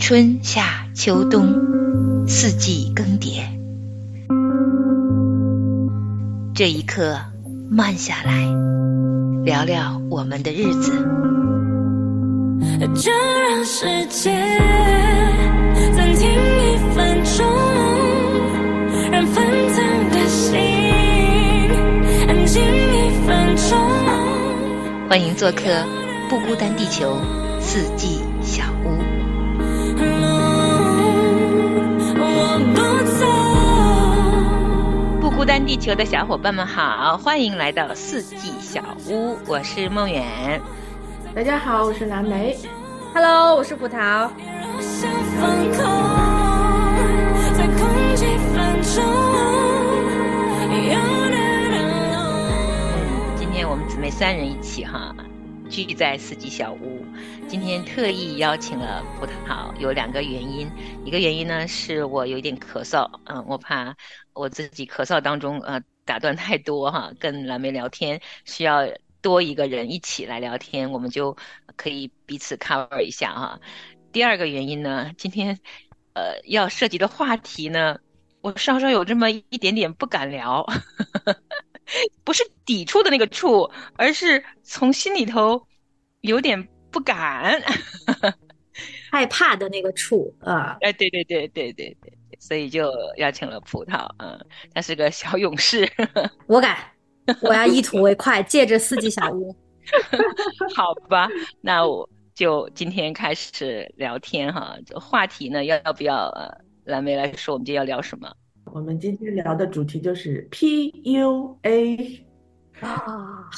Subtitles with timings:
[0.00, 3.42] 春夏秋冬，四季更迭。
[6.54, 7.18] 这一刻，
[7.70, 8.48] 慢下来，
[9.44, 10.90] 聊聊我们的日子。
[12.96, 14.34] 就让时间
[15.94, 17.46] 暂停一分钟，
[19.12, 20.58] 让纷腾的心
[22.26, 23.78] 安静一分钟。
[25.10, 25.84] 欢迎做客
[26.30, 27.16] 不孤单地球
[27.60, 28.22] 四季
[35.40, 40.60] 孤单地球的小伙伴们好，欢迎来到四季小屋，我是梦远。
[41.34, 42.54] 大家好，我是蓝莓。
[43.14, 43.96] Hello，我是葡萄。
[43.96, 44.30] 让
[44.82, 45.82] 想放空，
[47.56, 49.02] 再空几分钟。
[50.74, 51.00] 有点
[51.70, 51.78] 冷
[53.38, 55.14] 今天我们姊妹三人一起哈，
[55.84, 57.04] 聚在四季小屋。
[57.48, 60.70] 今天特意邀请了葡萄，有两个原因。
[61.04, 63.96] 一个原因呢，是我有点咳嗽，嗯，我怕
[64.32, 68.88] 我自己咳嗽当中呃打断太多哈，跟蓝莓聊天需要
[69.20, 71.36] 多一个人一起来聊天，我们就
[71.76, 73.60] 可以彼此 cover 一下哈。
[74.12, 75.58] 第二个原因呢，今天
[76.14, 77.98] 呃要涉及的话题呢，
[78.40, 80.66] 我稍稍有这么一点点不敢聊。
[82.22, 85.66] 不是抵触的那个触，而是从心里头
[86.22, 87.60] 有点不敢。
[89.10, 94.38] 害怕的那个处啊，哎，对对对对对对，所以就邀请了葡萄，嗯，
[94.72, 95.86] 他是个小勇士，
[96.46, 96.78] 我敢，
[97.42, 99.54] 我要一吐为快，借着四季小屋。
[100.74, 101.28] 好吧，
[101.60, 106.48] 那我就今天开始聊天哈，这话题呢要要不要呃
[106.84, 108.32] 蓝莓来说，我们今天要聊什么？
[108.72, 112.22] 我们今天聊的主题就是 PUA。
[112.80, 113.50] 啊，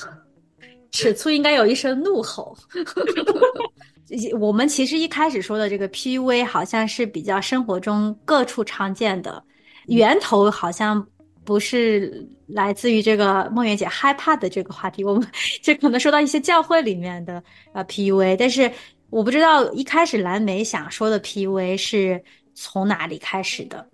[0.93, 2.57] 尺寸应该有一声怒吼。
[4.39, 9.43] 我们其实一开始说的这个 PUA 好像是比较生活中各处常见的，
[9.87, 11.05] 源头好像
[11.45, 15.27] 不是来自于这个梦圆姐害怕的这个话题，我们
[15.63, 17.43] 就可能说到一些教会里面的
[17.73, 18.71] 呃 PUA，但是
[19.09, 22.23] 我不知道一开始蓝莓想说的 PUA 是
[22.55, 23.89] 从哪里开始的，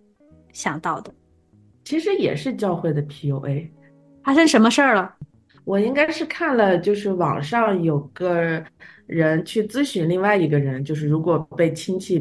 [0.53, 1.15] 想到的，
[1.85, 3.69] 其实也是教会的 PUA。
[4.25, 5.15] 发生什么事儿了？
[5.69, 8.65] 我应该是看了，就是网上有个
[9.05, 12.19] 人去咨询另外一个人，就是如果被亲戚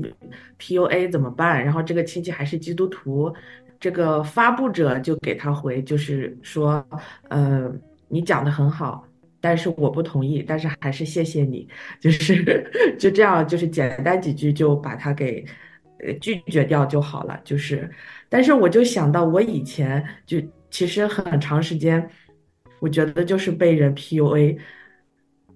[0.60, 1.64] PUA 怎么办？
[1.64, 3.34] 然后这个亲戚还是基督徒，
[3.80, 6.86] 这个发布者就给他回，就是说，
[7.30, 7.72] 呃，
[8.10, 9.08] 你讲的很好，
[9.40, 11.66] 但是我不同意，但是还是谢谢你，
[12.02, 12.70] 就是
[13.00, 15.46] 就这样，就是简单几句就把他给
[16.20, 17.40] 拒绝掉就好了。
[17.46, 17.90] 就是，
[18.28, 20.38] 但是我就想到我以前就
[20.70, 22.06] 其实很长时间。
[22.80, 24.58] 我觉得就是被人 PUA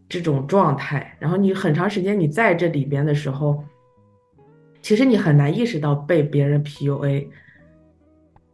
[0.10, 3.64] 这种状态，然后你很长时间你在这里边的时候，
[4.82, 7.28] 其实你很难意识到被别人 PUA，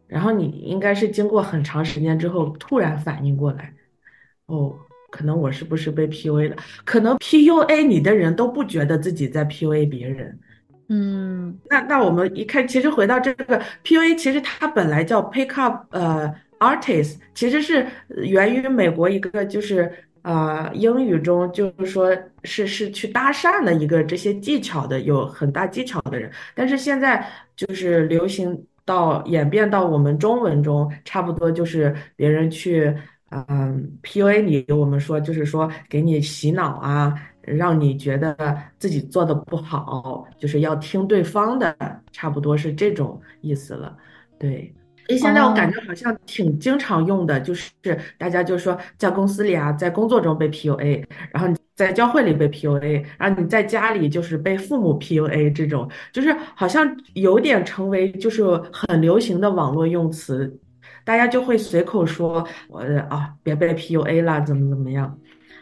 [0.07, 3.73] 然后你应该是经过很长时间之后突然反应过来，
[4.47, 4.75] 哦，
[5.09, 6.55] 可能我是不是被 PUA 了？
[6.83, 10.37] 可能 PUA 你的人都不觉得自己在 PUA 别人。
[10.89, 16.35] 嗯，那那我们一看，其实回到这个 PUA，其实它本来叫 Pick Up，呃。
[16.59, 19.91] Artist 其实是源于美国一个就是
[20.23, 27.25] 呃英语中就是说是是去搭讪的一个这些技巧的有很大技巧的人，但是现在
[27.55, 32.93] 就是流行到演变到我们中文中，差不多就是别人去
[33.29, 38.35] 嗯 PUA 你，我们说就是说给你洗脑啊，让你觉得
[38.79, 41.75] 自己做的不好，就是要听对方的，
[42.11, 43.95] 差不多是这种意思了，
[44.39, 44.73] 对。
[45.07, 47.71] 所以现在我感觉好像挺经常用的，就是
[48.17, 60.59] 大家就说在公司里啊，在工作中被 PUA，然后你在教会里被 PUA，然后你在家里就是被父母 PUA，这种就是好像有点成为就是很流行的网络用词，
[61.05, 65.17] 大家就会随口说我啊别被 PUA 了，怎么怎么样。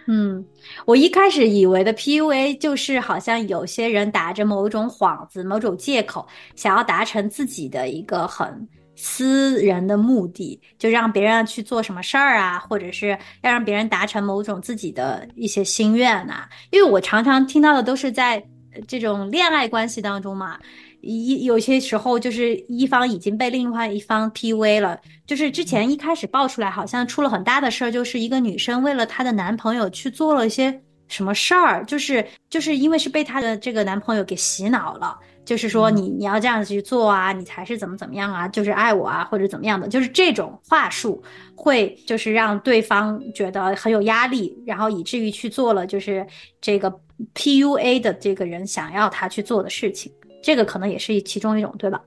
[0.07, 0.43] 嗯，
[0.85, 8.67] 我一开始以为的 PUA 就是好像有些人打着某种幌子、某种借口，想要达成自己的一个很。
[8.95, 13.09] 私人的目的，就让别人去做什么事儿啊，或者是
[13.41, 18.43] 要让别人达成某种自己的一些心愿呐、因为我常常听到的都是在
[18.87, 20.59] 这种恋爱关系当中嘛，
[21.01, 24.99] 一有些时候就是一方已经被另外一方 PUA 了。
[25.25, 35.17] 就是之前一开始爆出来，好像出了很大的事儿，就是一个女生为了她的男朋友去做了一些什么事儿，就是就是因为是被她的这个男朋友给洗脑了。
[35.45, 41.23] 就是说你你要这样子去做啊，你才是怎么怎么样啊，就是爱我啊，或者怎么样的，就是这种话术
[41.55, 46.25] 会就是让对方觉得很有压力，然后以至于去做了就是
[46.59, 46.93] 这个
[47.33, 50.11] PUA 的这个人想要他去做的事情。
[50.43, 52.01] 这个可能也是其中一种，对吧？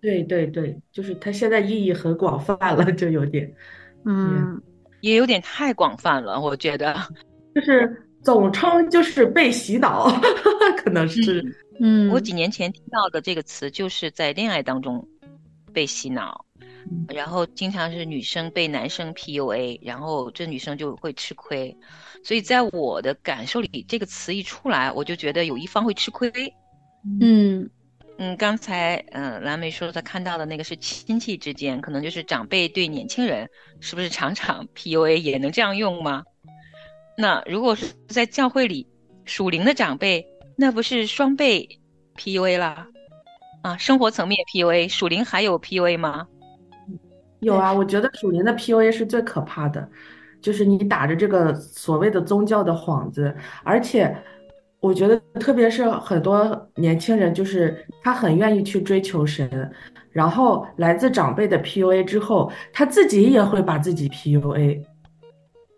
[0.00, 3.52] 对对对，就是它现在意义很广泛了，就有点，
[4.06, 4.60] 嗯，
[5.02, 6.96] 也有点太广泛了，我觉得。
[7.54, 10.10] 就是总称就是被洗脑，
[10.82, 11.44] 可能是。
[11.82, 15.06] 嗯，我几年前听到的这个词，就是在恋爱当中
[15.72, 16.44] 被洗脑，
[17.08, 21.74] 然后经常是女生被男生 PUA，然后这女生就会吃亏。
[22.22, 26.30] 所以在我的感受里，这个词一出来，我就觉得有一方会吃亏。
[27.22, 27.70] 嗯
[28.18, 33.48] 嗯，刚才嗯蓝莓说她看到的那个是亲戚之间，可能就是长辈对年轻人，
[33.80, 36.22] 是不是常常 PUA 也能这样用吗？
[37.20, 38.86] 那如果是在教会里，
[39.24, 40.26] 属灵的长辈。
[40.56, 41.66] 那不是双倍
[42.18, 42.86] PUA 啦，
[43.62, 46.26] 啊，生活层面 PUA，属灵还有 PUA 吗？
[47.40, 49.88] 有啊，我觉得属灵的 PUA 是最可怕的，
[50.42, 53.34] 就是你打着这个所谓的宗教的幌子，
[53.64, 54.14] 而且
[54.80, 59.72] 我觉得特别是很多年轻人，就是他很愿意去追求神，
[60.10, 64.84] 然后来自长辈的 PUA 之后，他自己也会把自己 PUA。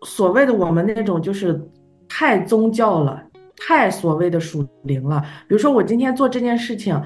[0.03, 1.59] 所谓的我们那种就是
[2.07, 3.21] 太宗教了。
[3.55, 6.99] 太所谓的属灵了，比如说我今天做这件事情，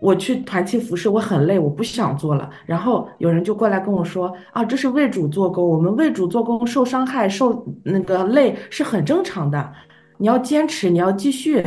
[0.00, 2.48] 我去团契服饰，我很累，我不想做了。
[2.64, 9.72] 然后有人就过来跟我说啊，这是为主做工，我们为主做工受伤害、受那个累是很正常的，
[10.16, 11.62] 你要坚持，你要继续。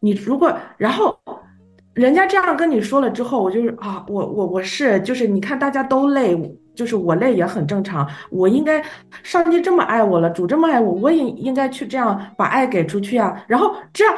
[0.00, 1.16] 你如果然后
[1.94, 6.36] 人家这样跟你说了之后，我就是啊，我我我是就是你看大家都累。
[6.74, 8.84] 就是我累也很正常，我应该，
[9.22, 14.14] 上帝这么爱我了，主这么爱我，我也应该去这样把爱给出去啊，然后这样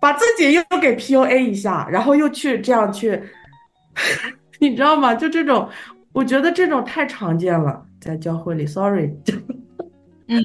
[0.00, 3.22] 把自己又给 PUA 一下，然后又去这样去，
[4.58, 5.14] 你知道吗？
[5.14, 5.68] 就这种，
[6.12, 9.10] 我觉得这种太常见了，在教会里，sorry，
[10.28, 10.44] 嗯，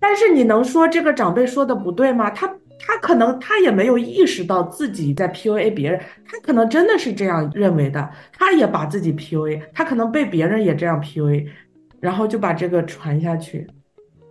[0.00, 2.30] 但是你能说这个长辈说的不对吗？
[2.30, 2.50] 他。
[2.80, 11.46] 他可能他也没有意识到自己在 PUA 别人，他可能真的是这样认为的，他也把自己 PUA，他可能被别人也这样 PUA，
[12.00, 13.66] 然后就把这个传下去。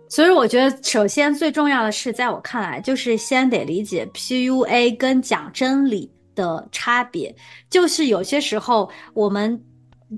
[0.08, 7.34] 所以我觉得，首先最重要的是，在我看来，就是先得理解 PUA 跟讲真理的差别，
[7.70, 9.62] 就是有些时候我们。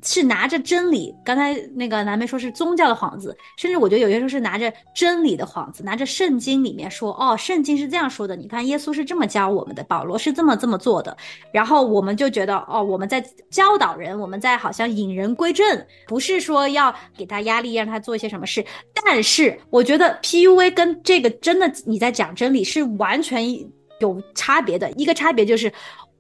[0.03, 11.15] 是拿着真理，刚才那个南梅说是宗教的幌子，甚至我觉得有些时候是拿着真理的幌子，拿着圣经里面说，哦，圣经是这样说的，你看耶稣是这么教我们的，保罗是这么这么做的，
[11.53, 23.47] 然后我们就觉得，哦，我们在教导人，我们在好像引人归正，不是说要给他压力让他做一些什么事，但是我觉得 PUA 跟这个真的你在讲真理是完全
[24.01, 25.71] 有差别的，一个差别就是。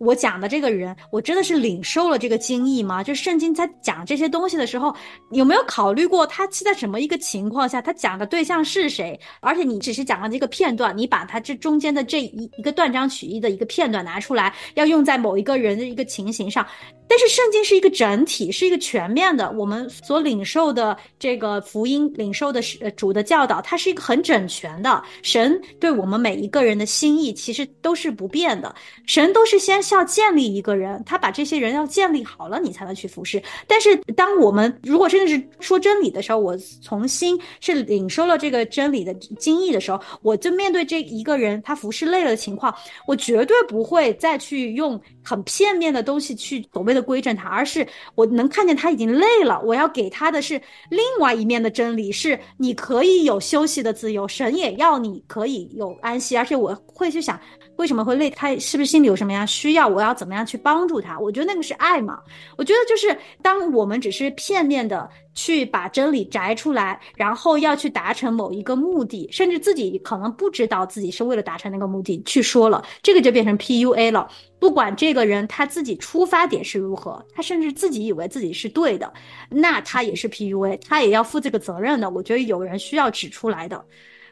[0.02, 3.04] 我讲的这个人，我真的是领受了这个经义吗？
[3.04, 4.93] 就圣经在讲这些东西的时候，
[5.31, 9.19] 有没有考虑过他是在什么一个情况下，他讲的对象是谁？
[9.40, 16.66] 而且你只是讲了这个片段，你把他这中间的这一一个断章取义的一个片段拿出来，要用在某一个人的一个情形上。
[17.12, 19.50] 但是圣经是一个整体，是一个全面的。
[19.50, 25.03] 我们所领受的这个福音，领受的是主的教导，它是一个很整全的。
[25.23, 28.75] 神对我们每一个人的心意，其实都是不变的。
[29.05, 33.43] 神都是先需要建立一个人，他把这些人要建立好了，你才能去服侍。
[33.67, 42.75] 但是当我们如果真的是说真理的时候，我从心是领受了这个真理的经义的时候，我就面对这一个人他服侍累了的情况，
[43.06, 47.01] 我绝对不会再去用很片面的东西去所谓的。
[47.02, 49.61] 规正他，而是我能看见他已经累了。
[49.64, 56.37] 我要给他的是另外一面的真理，是你可以有休息的自由，神也要你可以有安息。
[56.37, 57.38] 而且我会去想，
[57.83, 58.31] 为什么会累？
[58.31, 59.89] 他是不是心里有什么样需要？
[59.89, 61.19] 我要怎么样去帮助他？
[61.19, 62.21] 我觉得那个是爱嘛。
[62.57, 74.29] 我觉得就是当我们只是片面的去把真理摘出来，然后要去达成某一个目的，甚至自己可能不知道自己是为了达成那个目的去说了，这个就变成 PUA 了。
[74.61, 79.12] 不管这个人他自己出发点是如何，他甚至自己以为自己是对的，
[79.51, 82.09] 那他也是 PUA，他也要负这个责任的。
[82.09, 83.85] 我觉得有人需要指出来的，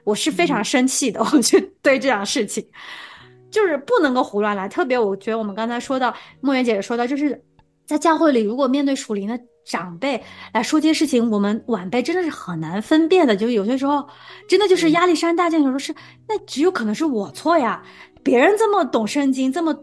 [0.05, 1.21] 我是非常生气的。
[1.33, 2.65] 我觉得对这样事情，
[3.51, 4.69] 就是不能够胡乱来。
[4.69, 7.43] 特别我觉得我们刚才说到，莫言姐姐说到，就是
[7.87, 13.37] 在教会里，如果面对属灵的长辈来说这些事情，我们晚辈真的是很难分辨的。
[13.37, 14.09] 就有些时候，
[14.49, 15.95] 真的就是压力山大，件，有时候是
[16.29, 17.83] 那只有可能是我错呀，
[18.23, 19.77] 别人这么懂圣经，这么。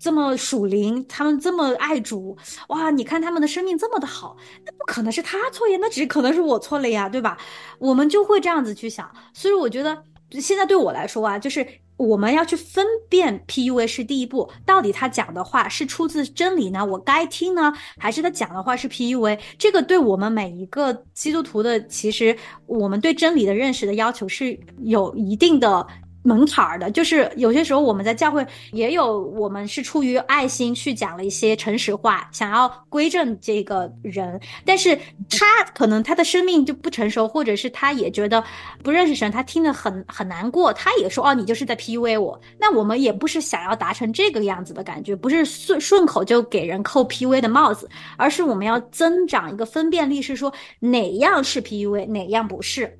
[0.00, 2.88] 这么属灵，他们这么爱主，哇！
[2.88, 7.36] 你看他们的生命这么的好，那不可能是他错呀，那只可能是我错了呀，对吧？
[7.80, 9.10] 我们就会这样子去想。
[9.34, 10.00] 所以我觉得
[10.32, 11.66] 现在对我来说啊，就是
[11.96, 16.84] 我们要去分辨 PUA 是第一步，到底他讲的话是出自真理呢？
[16.84, 19.38] 我该听呢，还是他讲的话是 PUA？
[19.58, 25.86] 这个对我们每一个基督徒的，其实我们对真理的认识的要求是有一定的。
[26.22, 34.98] 门槛儿的，就是有些时候我们在教会也有，我们是出于爱心去讲了一些诚实话，想要归正这个人，但是
[35.30, 38.42] 他可能他的生命就不成熟，或者是他也觉得
[38.82, 42.38] 不认识神，他听得很很难过，他也说哦，你就是在 PUA 我。
[42.58, 52.98] 那我们也不是想要达成这个样子的感觉，不是顺顺口就给人扣 PUA 的帽子，而是我们要增长一个分辨力，是说哪样是 PUA，哪样不是。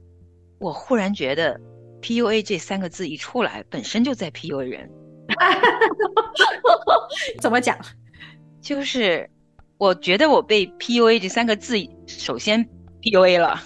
[0.60, 1.60] 我忽然觉得。
[2.00, 4.90] PUA 这三个字一出来，本身就在 PUA 人。
[7.40, 7.78] 怎么讲？
[8.60, 9.28] 就是
[9.78, 11.76] 我觉得我被 PUA 这三个字
[12.06, 12.64] 首先
[13.02, 13.60] PUA 了。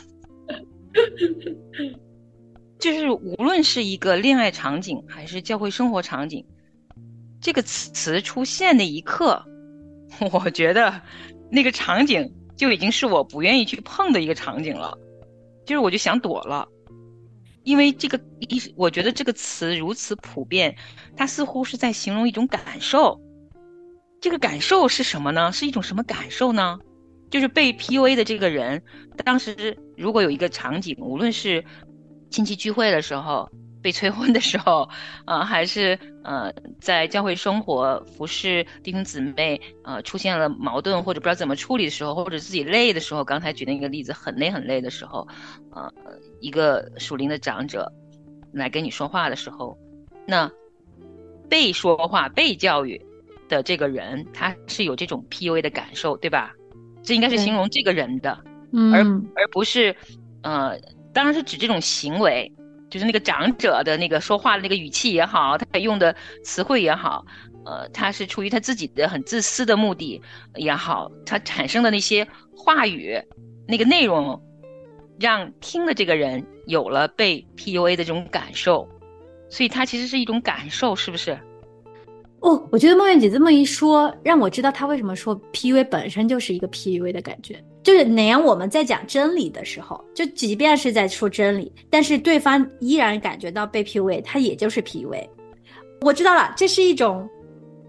[2.79, 6.45] 就是无论是一个恋爱场景还是教会生活场景，
[7.41, 9.43] 这个词出现的一刻，
[10.33, 11.01] 我觉得
[11.51, 14.99] 那个场景就已经是我不愿意去碰的一个场景了。
[15.65, 16.69] 就是我就想躲了。
[17.65, 20.77] 因为这个一，我觉得这个词如此普遍，
[21.17, 23.21] 它似乎是在形容一种感受。
[24.21, 25.53] 这个感受是什么呢？
[25.53, 26.79] 是一种什么感受呢？
[27.31, 28.83] 就是被 PUA 的这个人，
[29.25, 31.65] 当时如果有一个场景，无论是
[32.31, 33.51] 亲戚聚会的时候。
[33.83, 34.89] 被催婚的时候，
[35.25, 45.27] 啊，还是呃，在教会生活服侍弟兄姊妹，呃，出现了矛盾或者不知道怎么处理的时候，或者自己累的时候，刚才举那个例子，很累很累的时候，
[45.73, 45.93] 呃，
[46.41, 47.93] 一个属灵的长者
[48.53, 49.77] 来跟你说话的时候，
[50.27, 50.51] 那
[51.49, 53.05] 被说话、被教育
[53.49, 56.55] 的这个人，他是有这种 PUA 的感受，对吧？
[57.03, 58.39] 这应该是形容这个人的，
[58.93, 59.03] 而
[59.35, 59.95] 而不是，
[60.43, 60.79] 呃，
[61.13, 62.51] 当然是指这种行为。
[62.93, 67.25] 就是那个长者的那个说话的那个语气也好，他用的词汇也好，
[67.65, 70.21] 呃，他是出于他自己的很自私的目的
[70.57, 73.19] 也好，他产生的那些话语，
[73.67, 74.39] 那个内容，
[75.19, 78.87] 让听的这个人有了被 PUA 的这种感受，
[79.49, 81.39] 所以它其实是一种感受，是不是？
[82.41, 87.65] 哦，我觉得梦圆姐这么一说，让我知道她为什么说 PUA 本身就是一个 PUA 的感觉。
[87.83, 88.41] 就是连？
[88.41, 95.27] 我们在讲真理的时候，就即便是在说真理，但是对方依然感觉到被 PUA，他也就是 PUA。
[96.01, 97.29] 我知道了，这是一种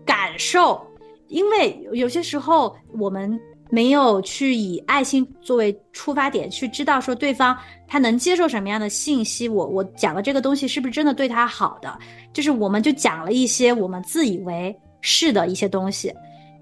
[0.06, 0.82] 感受，
[1.28, 7.58] 因为有些时候我们没有去以爱心作为出发点，去知道说对方
[7.88, 9.50] 他能接受什么样的信息。
[9.50, 11.98] 我我讲的这个东西是不是真的对他好的？
[12.34, 16.14] 就是我们就讲了一些我们自以为是的一些东西。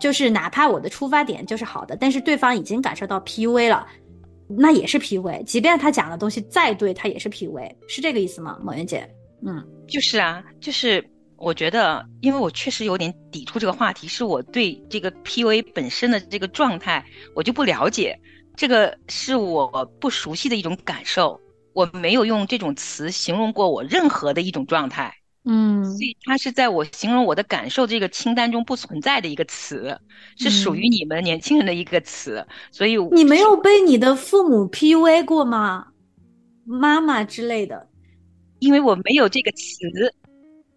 [0.02, 3.86] 就是哪怕我的出发点就是好的，但是对方已经感受到 PUA 了，
[4.50, 5.44] 那也是 PUA。
[5.44, 8.58] 即便他讲的东西再对，他也是 PUA，是这个意思吗？
[8.64, 9.08] 某媛姐，
[9.46, 17.06] 嗯，就是啊，就是我觉得，因为我确实有点抵触这个话题，是我对这个 PUA 本身的这个状态
[17.36, 18.20] 我就不了解，
[18.56, 21.40] 这个是我不熟悉的一种感受，
[21.74, 25.14] 我没有用这种词形容过我任何的一种状态。
[25.44, 30.00] 嗯，所以它是在我形容我的感受这个清单中不存在的一个词，
[30.38, 32.46] 是属于你们年轻人的一个词。
[32.72, 35.88] 所以你没有被你的父母 PUA 过吗？
[36.64, 37.88] 妈妈之类的？
[38.60, 40.14] 因为我没有这个词，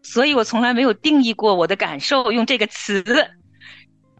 [0.02, 3.04] 所以我从来没有定义过我的感受用这个词。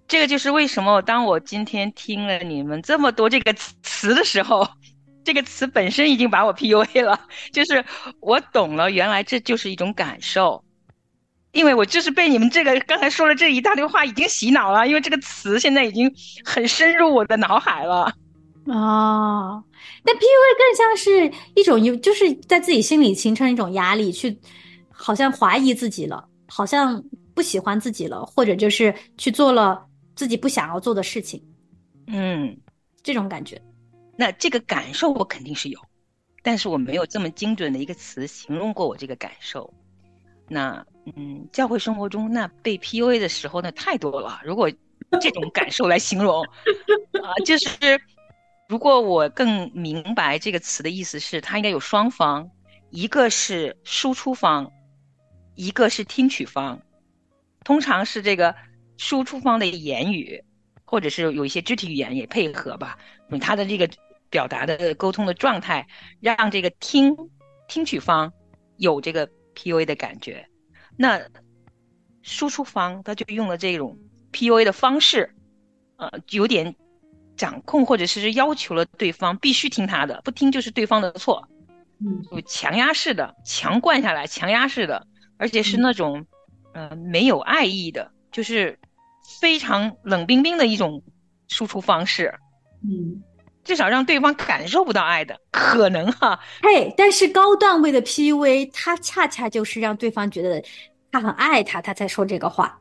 [0.07, 4.69] 这个就是为什么当我今天听了你们这么多这个词的时候。
[5.25, 7.19] 这个词本身已经把我 PUA 了，
[7.50, 7.85] 就是
[8.21, 10.62] 我懂了，原来这就是一种感受，
[11.52, 16.12] 因为我就是被你们这个刚才说了这一大堆话已经洗脑了，因为这个词现在已经
[16.45, 18.12] 很深入我的脑海了。
[18.66, 19.62] 哦，
[20.04, 24.38] 那 PUA 更像是一种有，就是在自己心里形成一种压力，去
[24.90, 27.02] 好像怀疑自己了，好像
[27.35, 29.85] 不喜欢自己了，或者就是去做了
[30.16, 31.43] 自己不想要做的事情。
[32.07, 32.57] 嗯，
[33.02, 33.61] 这种感觉。
[34.16, 35.80] 那这个感受我肯定是有，
[36.42, 39.73] 但是我没有这么精准的一个词形容过我这个感受。
[40.49, 40.85] 那
[41.16, 44.40] 嗯，教会生活中那被 PUA 的时候那太多了。
[44.44, 44.71] 如果
[45.21, 48.00] 这种感受来形容啊，就是
[48.68, 52.50] 如果我更明白这个词的意思是，它应该有双方，
[52.90, 54.71] 一个是输出方，
[55.54, 56.80] 一个是听取方。
[57.64, 58.54] 通常是这个
[58.97, 60.44] 输出方的言语，
[60.85, 62.99] 或者是有一些肢体语言也配合吧，
[63.40, 63.88] 他的这个。
[64.35, 65.87] 表达的沟通的状态，
[66.19, 67.17] 让这个听
[67.69, 68.33] 听取方
[68.79, 70.45] 有这个 PUA 的感觉，
[70.97, 71.21] 那
[72.23, 73.97] 输出方他就用了这种
[74.33, 75.33] PUA 的方式，
[75.99, 76.75] 呃，有点
[77.37, 81.49] 掌控或者是要求了对方必须听他的，不听就是对方的错，
[82.00, 86.26] 嗯，有强压式的、强灌下来、强压式的，而且是那种
[86.73, 88.76] 呃没有爱意的，就是
[89.41, 91.05] 非常冷冰冰的一种
[91.47, 92.35] 输出方式，
[92.83, 93.23] 嗯。
[93.64, 96.38] 至少让对方感受不到爱的可能哈。
[96.62, 100.62] 嘿，但是高段位的 PUA，他恰恰就是让对方觉得
[101.11, 102.78] 他很爱他，他才说这个话，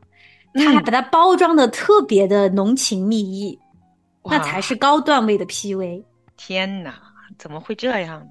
[0.52, 3.58] 他还把它包装的特别的浓情蜜意，
[4.24, 6.04] 那才是高段位的 PUA。
[6.36, 6.94] 天哪，
[7.38, 8.26] 怎么会这样呢？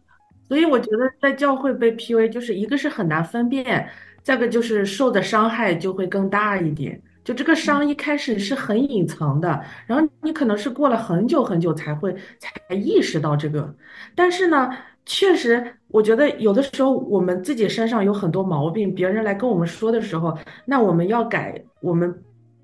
[0.47, 3.89] 所以我觉得在教会被 PUA，就是一个是很难分辨，
[4.21, 7.01] 再个就是受的伤害就会更大一点。
[7.23, 13.73] 就这个伤一开始是很隐藏的，然后你可能是过了很久很久才会才意识到这个。
[14.13, 14.69] 但是呢，
[15.05, 22.13] 确实我觉得有的时候我们自己身上有很多毛病，别人来跟我们说的时候，那我们要改，我们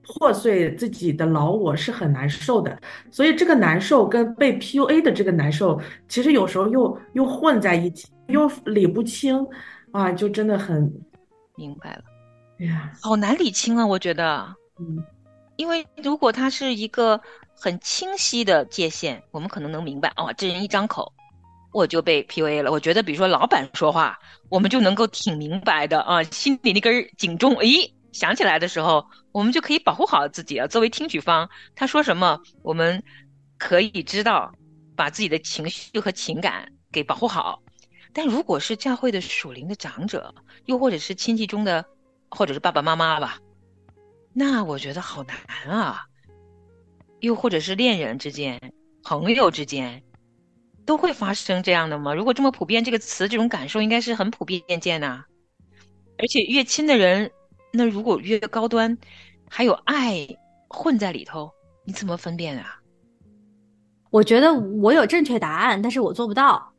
[0.04, 2.78] 破碎自己的老我是很难受的。
[3.12, 9.46] 所以这个难受跟被 PUA 的这个难受，其实有时候又又混在一起，又理不清，
[9.92, 10.92] 啊，就真的很
[11.56, 12.04] 明白了。
[12.60, 15.02] 哎呀，好难理清啊，我觉得，嗯，
[15.56, 17.20] 因为如果他是一个
[17.56, 21.14] 很清晰的界限，我们可能能明白，哦，这人一张口，
[21.72, 22.70] 我就被 PUA 了。
[22.72, 30.68] 我觉得，比如说老板说话，我们就能够挺明白的啊，心里那根警钟，诶，响起来的时候，我们就可以保护好自己啊。
[30.68, 33.02] 作为听取方，他说什么，我们
[33.58, 34.52] 可以知道，
[34.98, 37.62] 把自己的情绪和情感给保护好。
[38.12, 40.36] 但如果是教会的属灵的长者，
[40.66, 41.86] 又或者是亲戚中的。
[42.30, 43.40] 或者是爸爸妈妈吧，
[44.34, 46.06] 那我觉得好难啊。
[47.20, 50.02] 又或者是恋人之间、朋友之间，
[50.86, 52.14] 都会发生这样的吗？
[52.14, 55.26] 如果这么普遍，这个词这种感受应该是很普遍见呐。
[56.18, 57.30] 而且越亲的人，
[57.74, 58.98] 那如果越高端，
[59.50, 60.28] 还有爱
[60.70, 61.52] 混在里头，
[61.84, 62.80] 你怎么分辨啊？
[64.12, 66.74] 我觉得我有正确答案，但是我做不到。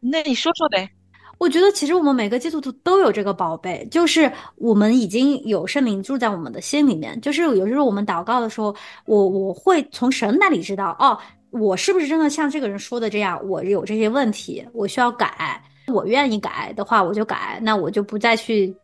[0.00, 0.90] 那你说说呗。
[1.40, 7.18] 我觉得其实我们每个基督徒都有这个宝贝，就是我们已经有圣灵住在我们的心里面。
[7.22, 11.16] 就是有时候我们祷告的时候，我我会从神那里知道，哦，
[11.48, 15.58] 我是不是真的像这个人说的这样，我有这些问题，我需要改。
[15.86, 18.76] 我愿意改的话，我就改，那我就不再去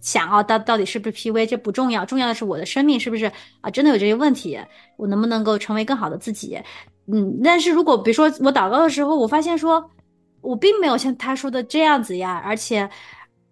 [0.00, 3.30] 想哦，到到底是不是 PV，这不重要，重要的是我的生命是不是
[3.60, 4.58] 啊，真的有这些问题，
[4.96, 6.58] 我能不能够成为更好的自己？
[7.12, 9.84] 嗯，但是如果比如说我祷告的时候，我发现说。
[10.40, 12.88] 我并没有像他说的这样子呀，而且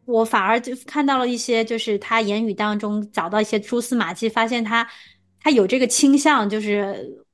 [0.05, 4.89] 我反而就看到了一些，就是他言语当中找到一些蛛丝马迹，发现他
[5.41, 7.25] 他有这个倾向，就是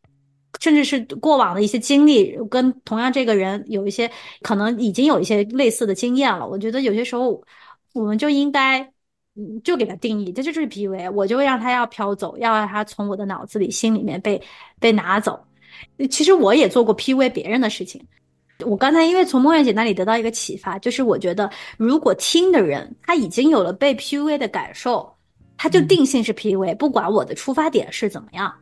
[0.60, 4.10] 甚至是过往的一些经历，跟同样这个人有一些
[4.42, 6.46] 可能已经有一些类似的经验了。
[6.46, 7.42] 我觉得有些时候
[7.92, 8.80] 我们就应该，
[9.36, 14.42] 嗯，就给他定义，这就是 PUA，我就会让他要飘走，要让他从我的脑子里、心里面被
[14.80, 15.44] 被拿走。
[16.10, 18.04] 其实我也做过 PUA 别人的事情。
[18.60, 25.12] 我刚才因为从莫言姐那里得到一个启发，就是我觉得如果听的人他已经有了被 PUA 的感受，
[25.56, 28.52] 他就定性是 PUA，不管我的出发点是怎么样。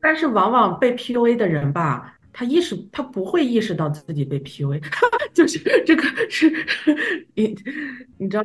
[0.00, 4.82] 但是往往被 PUA 的人吧，他意识他不会意识到自己被 PUA，
[5.34, 6.50] 就是这个是，
[7.34, 7.54] 你
[8.16, 8.44] 你知道，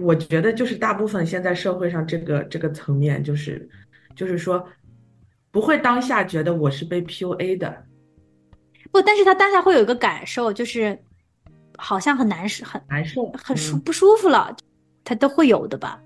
[0.00, 3.68] 我觉得就是大部分现在社会上这个这个层面，就是
[4.14, 4.64] 就是说
[5.50, 7.84] 不会当下觉得我是被 PUA 的。
[8.90, 10.98] 不，但是他当下会有一个感受，就是
[11.76, 14.56] 好像很难受，很难受，很舒不舒服了，
[15.04, 16.00] 他都会有的吧。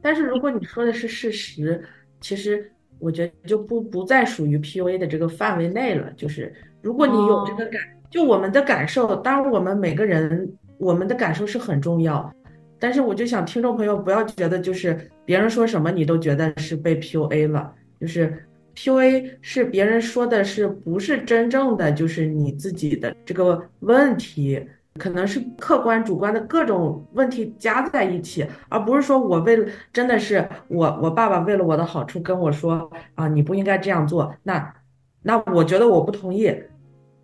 [0.00, 1.82] 但是如果你说的是事实，
[2.20, 6.10] 其实我觉得就不不再属于 PUA 的这个范围内了。
[6.12, 12.32] 就是如果你有这个感，就我们的感受，当然我们每个人我们的感受是很重要。
[12.78, 18.46] 但是我就想听众朋友不要觉得就是别人说什么你都觉得是被 PUA 了，就是。
[18.80, 24.66] PUA 是别人说的，是不是真正的就是你自己的这个问题？
[24.94, 34.34] 可能是客观、主观的各种问题加在一起，而不是说我为了真的是我我爸爸为了我的好处跟我说啊，你不应该这样做。
[34.44, 34.74] 那
[35.22, 36.50] 那我觉得我不同意，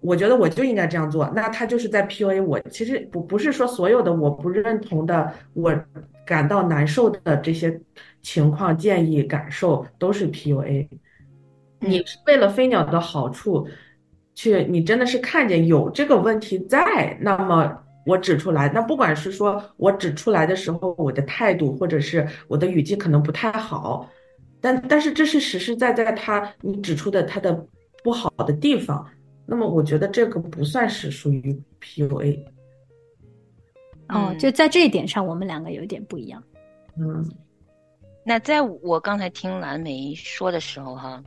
[0.01, 1.31] 我觉得我就应该这样做。
[1.35, 2.61] 那他就是在 PUA 我。
[2.71, 5.75] 其实不不是说所有的我不认同的，我
[6.27, 7.81] 感到难受的这些
[8.21, 10.87] 情况、建议、感受都是 PUA。
[11.79, 13.69] 你是为了飞鸟的好处，
[14.35, 18.71] 去你真的是看见有这个问题在，那么我指出来。
[18.73, 24.09] 那不管是说我指出来的时候，我的态度或者是我的语气可能不太好，
[24.61, 27.67] 但但是这是实实在在他你指出的他的
[28.03, 29.07] 不好的地方。
[29.45, 32.45] 那么我觉得这个不算是属于 PUA。
[34.09, 36.43] 哦，就在这一点上，我们两个有点不一样。
[36.99, 37.25] 嗯，
[38.25, 41.23] 那在我刚才听蓝莓说的时候，哈。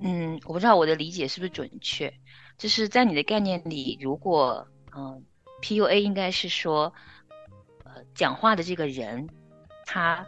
[0.00, 2.12] 嗯，我不知道我的理解是不是准确，
[2.56, 5.24] 就是在你的概念里，如果嗯
[5.60, 6.92] ，PUA 应该是说，
[7.84, 9.28] 呃，讲话的这个人，
[9.84, 10.24] 他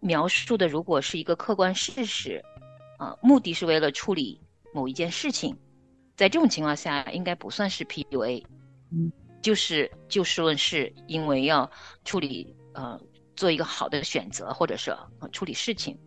[0.00, 2.42] 描述的如果是一个客观事实，
[2.98, 4.40] 啊，目的是为了处理
[4.72, 5.54] 某一件事情，
[6.16, 8.44] 在这种情况下，应该不算是 PUA，
[8.90, 11.70] 嗯，就是就事论事，因为要
[12.04, 12.98] 处理呃
[13.36, 15.98] 做一个好的选择，或者是、呃、处理事情。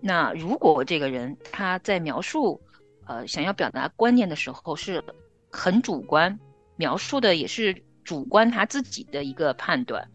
[0.00, 2.60] 那如果这个人他在描述
[3.06, 5.02] 呃想要表达观念的时候是
[5.50, 6.38] 很主观，
[6.76, 7.74] 描述的也是
[8.04, 10.06] 主观他自己的一个判断，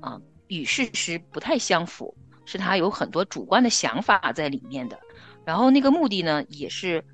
[0.00, 4.96] 啊、与事实不太相符，是他有很多主观的想法在里面的。
[5.44, 7.04] 然后那个目的呢，也是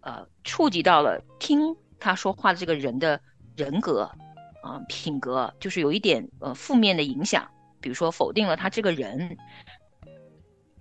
[0.00, 3.20] 呃触及到了听他说话的这个人的
[3.54, 4.10] 人格
[4.62, 7.46] 啊、品格，就是有一点呃负面的影响，
[7.80, 9.36] 比如说否定了他这个人。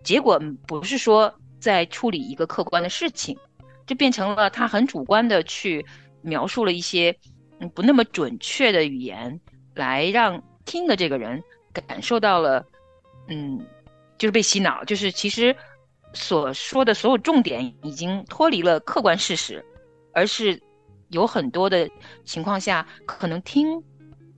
[0.06, 3.36] 结果不是说在处理一个客观的事情，
[3.88, 5.84] 就变成了他很主观的去
[6.22, 7.14] 描述了一些
[7.60, 9.42] 嗯不那么准确的语言，
[9.74, 12.64] 来让听的这个人感受到了，
[13.28, 13.60] 嗯，
[14.18, 15.56] 就是被洗脑，就是其实
[16.14, 19.66] 所说的所有重点已经脱离了客观事实，
[20.14, 20.62] 而是
[21.10, 21.90] 有很多的
[22.24, 23.82] 情况下，可能听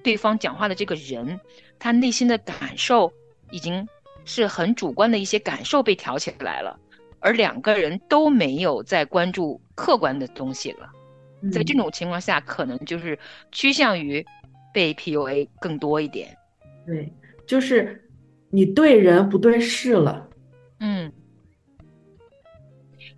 [0.01, 1.39] 对方讲话的这个人，
[1.77, 3.11] 他内心的感受
[3.51, 3.87] 已经
[4.27, 6.79] 是很主观的一些感受被挑起来了，
[7.19, 10.87] 而两个人都没有在关注客观的东西了。
[11.51, 13.17] 在这嗯种情况下，可能就是
[13.51, 14.25] 趋向于
[14.73, 16.35] 被 PUA 更多一点。
[16.85, 17.13] 对，
[17.45, 18.03] 就是
[18.49, 20.27] 你对人不对事了。
[20.79, 21.11] 嗯，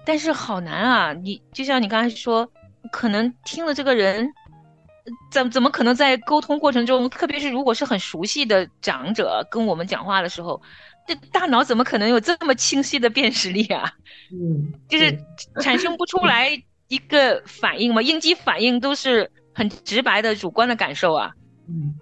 [0.06, 1.14] 但是好难啊！
[1.14, 2.50] 你就像你刚才说，
[2.92, 10.62] 可能听了这个人，呃怎怎么可能在沟通过程中，特别是如果是很熟悉的长者跟我们讲话的时候，
[11.10, 13.92] 这大脑怎么可能有这么清晰的辨识力啊？
[14.32, 15.18] 嗯，就是
[15.60, 16.52] 产生不出来
[16.88, 21.32] 一个反应嘛，应激反应都是很直白的主观的感受啊。
[21.68, 21.96] 嗯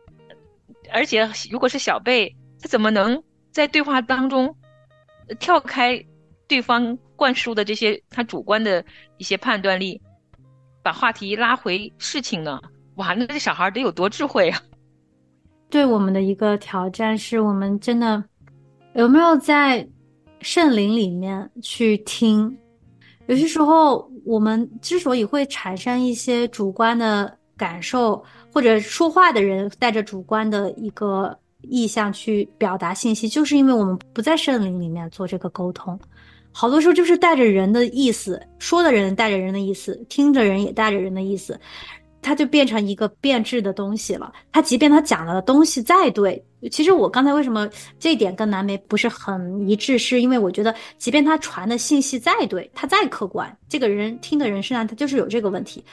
[0.91, 4.53] 而且如果是小贝，他怎么能在对话当中
[5.27, 6.01] 呃跳开
[6.47, 8.83] 对方灌输的这些他主观的
[9.17, 10.01] 一些判断力，
[10.83, 12.59] 把话题拉回事情呢？
[12.95, 14.61] 哇，那这小孩得有多智慧啊！
[15.69, 18.23] 对我们的一个挑战是我们真的
[18.97, 19.87] 有没有在
[20.41, 22.51] 圣灵里面去听？
[23.27, 35.99] 有些时候，我们之所以会产生一些主观的感受，或者说话的人带着主观的一个意向去表达信息，就是因为我们不在圣灵里面做这个沟通。
[36.51, 41.59] 好多时候就是带着人的意思，说的人带着人的意思，听着人也带着人的意思，
[42.19, 44.33] 它就变成一个变质的东西了。
[44.51, 55.83] 他即便他讲了的东西再对，其实我刚才为什么这一点跟南梅不是很一致，是因为我觉得，即便他传的信息再对，他再客观，这个人听的人身上他就是有这个问题。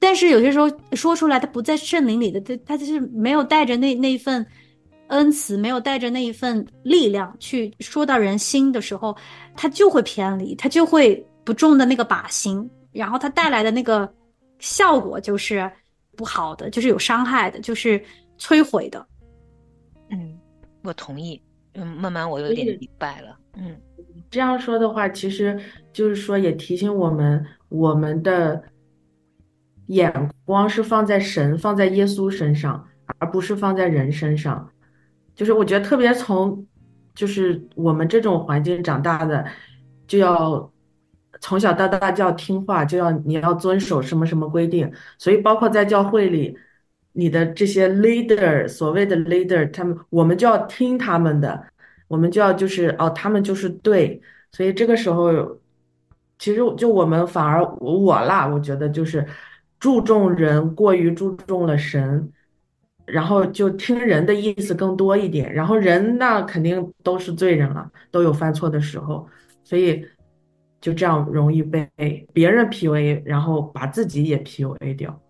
[0.00, 4.44] 但是有些时候说出来，他不在圣灵里的，他他就是没有带着那那一份
[5.08, 9.14] 恩慈，没有带着那一份力量去说到人心的时候，
[9.54, 14.10] 他就会偏离，他就会不中的那个靶心，然后他带来的那个
[14.58, 15.70] 效果就是
[16.16, 18.02] 不好的，就是有伤害的，就是
[18.38, 19.06] 摧毁的。
[20.10, 20.38] 嗯，
[20.82, 21.40] 我同意。
[21.74, 23.38] 嗯，慢慢我有点明白了。
[23.56, 23.76] 嗯
[24.30, 25.58] 这样说的话，其实
[25.92, 28.62] 就是说也提醒我们，我们的
[29.86, 32.86] 眼光是放在神、放在耶稣身上，
[33.18, 34.70] 而不是放在人身上。
[35.34, 36.64] 就是我觉得，特别从
[37.14, 39.44] 就是我们这种环境长大的，
[40.06, 40.72] 就要
[41.40, 44.90] 从小到大就要听话，就要你要遵守什么什么规定。
[45.18, 46.56] 所以，包括在教会里，
[47.12, 51.64] 你的这些 leader，所谓的 leader，他们我们就要听他们的，
[52.08, 54.20] 我们就要就是哦，他们就是对。
[54.52, 55.58] 所以这个时候，
[56.38, 59.24] 其实就我们反而我我啦，我觉得就是
[59.78, 62.32] 注重人过于注重了神，
[63.06, 65.52] 然后就听人的意思更多一点。
[65.52, 69.24] 然后人那肯定都是罪人了，都有犯错的时候，
[69.62, 70.04] 所以
[70.80, 71.88] 就这样容易被
[72.32, 75.20] 别人 PUA，然后把自己也 PUA 掉。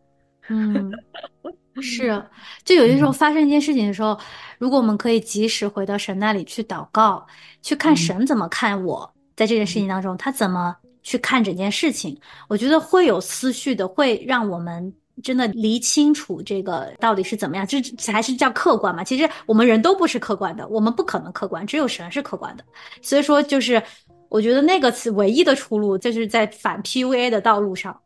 [0.49, 0.91] 嗯，
[1.81, 2.23] 是，
[2.65, 4.19] 就有些时候发生一件事情的时候，
[4.59, 7.27] 如果我们可以及时回到神那里去祷告，
[7.63, 19.03] 去看嗯神怎么看我在这件事情当中，他怎么去看整件事情，我觉得会有思绪的，会让我们真的理清楚这个到底是怎么样，这这还是叫客观嘛？
[19.03, 22.65] 其实我们人都不是客观的，我们不可能客观，只有神是客观的。
[23.03, 23.83] 所以说，就是
[24.29, 27.99] 我觉得那个词唯一的出路，就是在反 PUA 的道路上。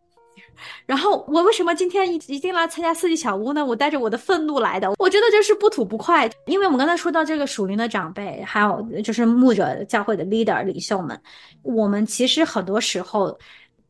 [0.87, 3.65] 然后我为什么今天一一定来参加四季小屋呢？
[3.65, 6.31] 我带着我的愤怒来的，我觉得这是不吐不快。
[6.47, 11.21] 因为我们刚才说到这个属灵的长辈，还有就是牧者教会的 leader 领袖们，
[11.63, 13.37] 我们其实很多时候，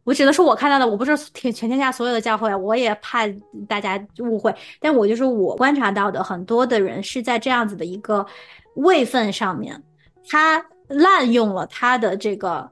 [0.05, 3.27] 我只能说我看到的，我不是全全天下所有的教会，我也怕
[3.69, 8.25] 大家误会，但我就说我观察到的很多的人是在这样子的一个
[8.75, 9.83] 位分上面，
[10.29, 12.71] 他滥用了他的这个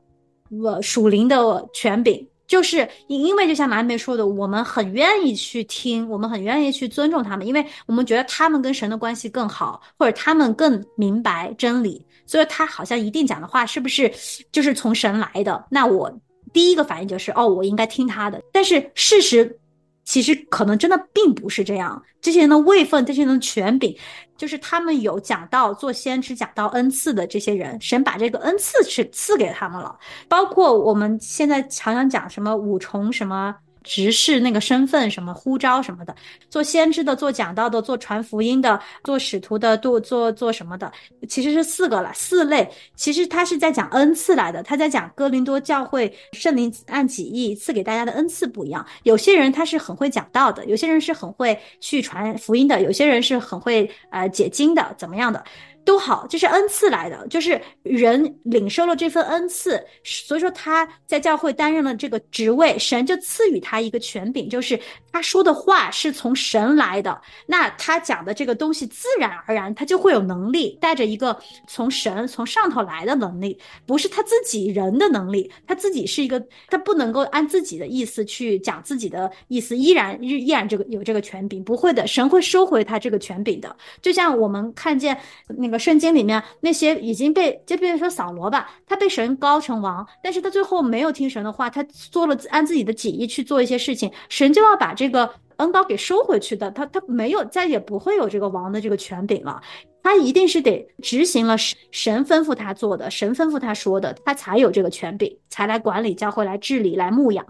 [0.63, 14.13] 呃属灵的权柄，就是因因为就像马妹说的，我们很愿意去听，我们很愿意去尊重他们，因为我们觉得他们跟神的关系更好，或者他们更明白真理，所以他好像一定讲的话是不是
[14.51, 15.65] 就是从神来的？
[15.71, 16.13] 那我
[16.53, 18.43] 第一个反应就是哦，我应该听他的。
[18.53, 19.59] 但是事实
[20.05, 23.97] 其实可能真的并不是这样，这些人的位分，这些人的权柄。
[24.43, 29.97] 就是他们有讲到做先知讲到恩赐的这些人，神把这个恩赐是赐给他们了。
[30.29, 36.15] 包括我们现在常常讲什么五重什么执事那个身份，什么呼召什么的，
[36.49, 40.91] 做先知的、做讲道的、做传福音的、做使徒的、做做做什么的，
[41.29, 42.69] 其实是四个了，四类。
[42.95, 48.85] 其实他是在讲恩赐来的，他在讲哥林多教会圣灵按己意赐给大家的恩赐不一样。
[49.03, 55.43] 有些人他是很会讲道的，有些人是很会去传福音的，有些人是很会呃解经的，怎么样的
[55.85, 64.79] 都好，这是恩赐来的，就是人领受了这份恩赐，所以说他在教会担任了这个职位，神就赐予他一个权柄，就是
[65.13, 99.61] 他说的话是从神来的，那他讲的这个东西自然而然他就会有能力，带着一个从神从上头来的能力，不是他自己人的能力，他自己是一个，他不能够按自己的意思去讲自己的意思，依然依然这个有这个权柄，不会的，神会收回他这个权柄的，就像我们看见那个圣经里面那些已经被，就比如说扫罗吧，他被神高成王，但是他最后没有听神的话，他做了按自己的己意去做一些事情，神就要把这这个恩高给收回去的，他他没有再也不会有这个王的这个权柄了。
[100.05, 107.45] 他一定是得执行了神神吩咐他做的，神吩咐他说的，他才有这个权柄，才来管理教会，来治理，来牧养。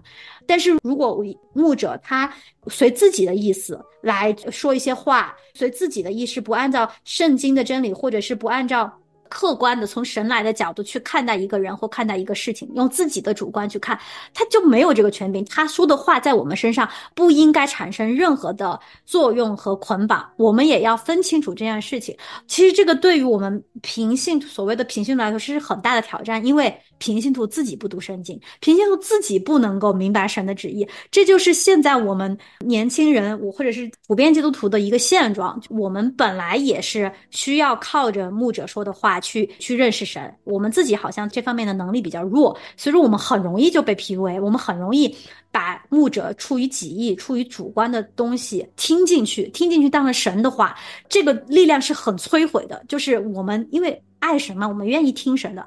[0.47, 2.31] 但是如果牧者他
[2.67, 8.99] 随自己的意思来说一些话，随自己的意识，不按照圣经的真理，或者是不按照
[9.33, 13.99] 客观的从神来的角度去看待一个人或看待一个事情，用自己的主观去看，
[14.31, 15.43] 他就没有这个权柄。
[15.45, 20.31] 他说的话在我们身上不应该产生任何的作用和捆绑。
[20.37, 22.15] 我们也要分清楚这件事情。
[22.47, 30.87] 其实这个对于我们平信所谓的平信来说是很大的挑战，因为平信徒自己不读圣经，平信徒自己不能够明白神的旨意。
[31.11, 35.61] 这就是现在我们年轻人，我或者是普遍基督徒的一个现状。
[35.69, 45.13] 我们本来也是需要靠着牧者说的话去去认识神，我们自己好像这方面的能力比较弱，所以说我们很容易就被 PUA，我们很容易
[45.51, 50.75] 把牧者出于己意、出于主观的东西听进去，听进去当了神的话，
[51.09, 52.83] 这个力量是很摧毁的。
[52.87, 55.65] 就是我们因为爱神嘛，我们愿意听神的，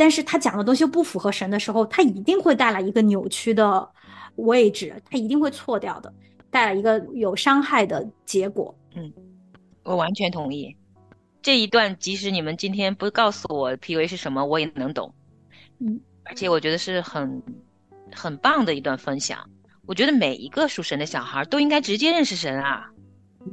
[0.00, 3.86] 但是他讲的东西又不符合神的时候，他一定会带来一个扭曲的
[4.36, 6.10] 位置，他一定会错掉的，
[6.48, 8.74] 带来一个有伤害的结果。
[8.94, 9.12] 嗯
[9.82, 10.74] 我完全同意。
[11.42, 15.12] 这一段，即使你们今天不告诉我 PUA 是什么，我也能懂。
[15.80, 17.42] 嗯，而且我觉得是很
[18.10, 19.38] 很棒的一段分享。
[19.84, 22.88] 我觉得每一个属神的小孩都应该直接认识神啊。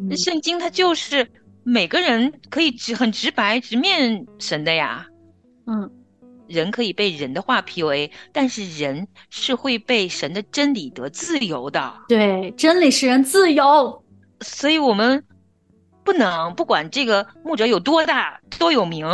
[0.08, 1.30] 那圣经它就是
[1.64, 5.06] 每个人可以直很直白直面神的呀。
[5.66, 5.92] 嗯，
[6.48, 11.94] 人可以被人的话 PUA，但是人是会被神的真理得自由的。
[12.08, 14.04] 对，真理使人自由。
[14.42, 15.24] 所以我们
[16.04, 19.06] 不能不管这个牧者有多大多有名，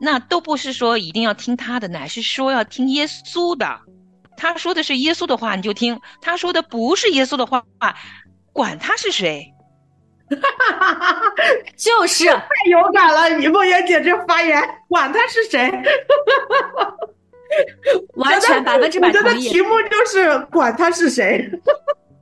[0.00, 3.80] 那都不是说一定要听他的，乃是说要听耶稣的。
[4.36, 7.64] 他说的是耶稣的话，你就听；他说的不是耶稣的话，
[8.52, 9.52] 管他是谁。
[11.76, 15.70] 就是太有感了，你梦圆姐这发言，管他是谁，
[18.16, 19.60] 完全百分之百我觉得同意题。
[19.62, 21.48] 目就是管他是谁。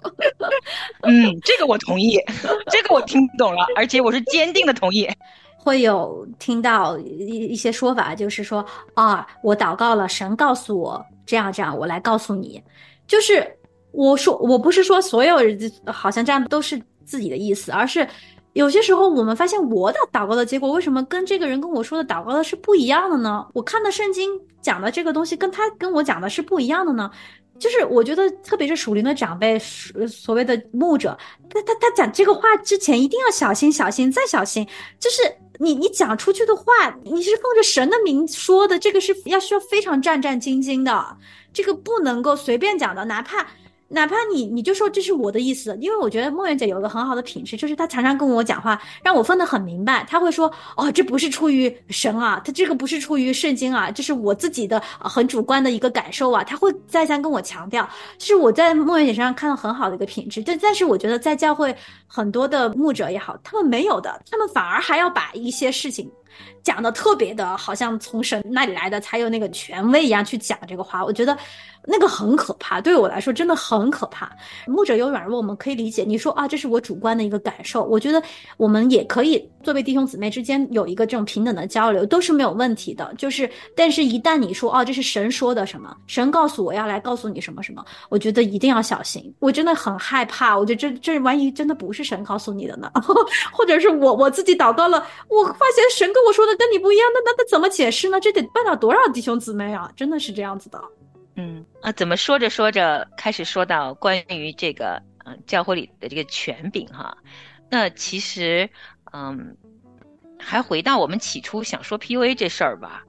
[1.02, 2.20] 嗯，这个我同意，
[2.70, 5.08] 这个我听懂了，而且我是坚定的同意。
[5.58, 8.64] 会有听到一一些说法，就是说
[8.94, 12.62] 啊，我祷告了，神告诉我这样这样，我来告诉你。
[13.08, 13.44] 就是
[13.90, 18.06] 我说我不是说所有人好像这样都是自己的意思，而是
[18.52, 23.46] 有些时候我们发现我的祷告的结果为什么跟这个人跟我说的祷告的是不一样的呢？
[23.54, 27.10] 我看的圣经讲的这个东西跟他跟我讲的是不一样的呢？
[27.58, 31.16] 就是我觉得，特别是属灵的长辈，所所谓的牧者，
[31.48, 34.66] 他他他讲这个话之前一定要小心、小心再小心。
[35.00, 35.22] 就是
[35.58, 41.16] 你你讲出去的话，你是奉着神的名说的，这个是要需要非常战战兢兢的，
[41.50, 43.46] 这个不能够随便讲的，哪怕。
[43.88, 50.04] 哪怕你你就说这是我的意思，因为我觉得梦圆姐有一个很好的品质，就是她常常跟我讲话，让我分得很明白。
[50.08, 60.42] 她会说：“哦，这不是出于神啊，她这个不是出于圣经啊，这是我自己的、很主观的一个感受啊。”她会再三跟我强调，这是我在梦圆姐身上看到很好的一个品质。
[60.44, 61.74] 但但是我觉得在教会
[62.08, 66.10] 很多的牧者也好，他们没有的，他们反而还要把一些事情
[66.62, 71.04] 讲的特别的，好像从神那里来的，才有那个权威一样去讲这个话。
[71.04, 71.36] 我觉得
[71.86, 74.30] 那个很可怕，对我来说真的很可怕。
[74.66, 76.04] 牧者有软弱，我们可以理解。
[76.04, 78.22] 你说啊，这是我主观的一个感受，我觉得
[78.56, 83.14] 我们也可以作为弟兄姊妹之间有一个这种平等的交流，都是没有问题的。
[83.16, 89.32] 就是，但是一旦你说哦，这是神说的什么，神告诉我要来告诉你什么什么，我觉得一定要小心。
[89.38, 92.90] 我真的很害怕，我觉得这这万一真的不是神告诉你的呢？
[93.52, 98.18] 或者是我我自己祷告了，我发现神跟我说的跟你不一样，那那那怎么解释呢？
[98.20, 99.90] 这得办到多少弟兄姊妹啊？
[99.96, 100.82] 真的是这样子的。
[101.36, 107.16] 嗯啊，怎么说着说着开始说到关于这个嗯教会里的这个权柄哈？
[107.70, 108.68] 那其实
[109.12, 109.56] 嗯，
[110.38, 113.04] 还回到我们起初想说 PUA 这事儿吧。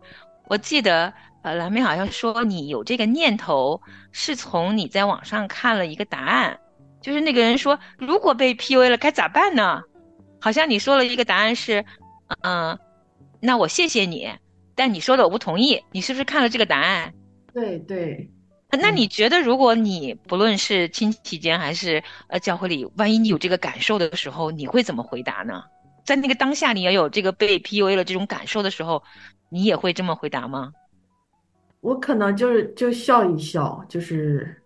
[0.47, 6.59] 我记得呃蓝莓好像说你有这个念头是从你在网上看了一个答案，
[7.01, 9.81] 就是那个人说如果被 PUA 了该咋办呢？
[10.39, 11.83] 好像你说了一个答案是
[12.41, 12.77] 嗯，
[13.39, 14.29] 那我谢谢你，
[14.75, 15.81] 但你说的我不同意。
[15.91, 17.13] 你是不是看了这个答案？
[17.53, 18.29] 对对，
[18.71, 25.63] 那你觉得，如果你不论是亲戚间还是呃教会里，万一你有这个感受的时候，你会怎么回答呢？
[26.05, 29.03] 在那个当下，你也有这个被 PUA 了这种感受的时候，
[29.49, 30.71] 你也会这么回答吗？
[31.81, 34.61] 我可能就是就笑一笑，就是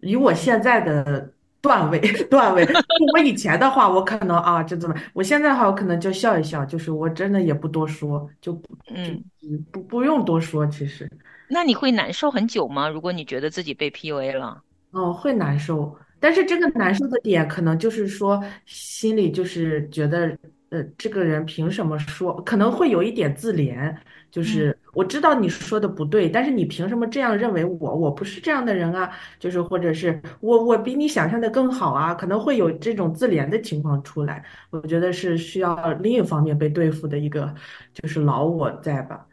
[0.00, 1.32] 以我现在的
[1.64, 1.98] 段位
[2.28, 2.62] 段位，
[3.16, 8.52] 我以前的话，我可能啊就这么，我现在的话，我可能就笑一笑，就是我真的也不多说，就
[8.94, 9.24] 嗯
[9.72, 11.10] 不不用多说，其实。
[11.48, 12.86] 那你会难受很久吗？
[12.88, 15.96] 如果你觉得自己被 PUA 了，哦，会难受。
[16.20, 20.36] 但是这个难受的点，可能就是说心里就是觉得，
[20.74, 22.34] 呃，这个人凭什么说？
[22.42, 23.96] 可能会有一点自怜，
[24.28, 27.94] 就是我知道你说的不对，但是你凭什么这样认为我？
[27.94, 29.08] 我不是这样的人啊，
[29.38, 34.44] 就是或者是我我比你想象的更好啊，可能会有这种自怜的情况出来。
[34.70, 37.54] 我觉得是需要另一方面被对付的一个，
[37.92, 39.24] 就是老我在吧？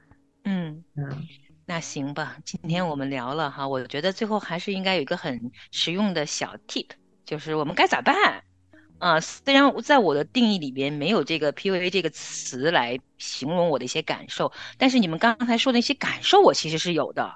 [0.43, 1.09] 嗯嗯。
[1.65, 6.89] 那行吧，今天我们聊了哈，我觉得最后还是应该有一个很实用的小 tip，
[7.25, 8.43] 就是我们该咋办
[9.01, 9.19] 啊？
[9.19, 17.35] 虽然在我的定义里边没有这个 PUA 这个词来形容我的一些感受，但是你们刚才说的一些感受，我其实是有的